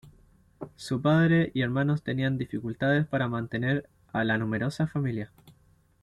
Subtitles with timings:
[0.77, 5.31] Su padre y hermanos tenían dificultades para mantener a la numerosa familia.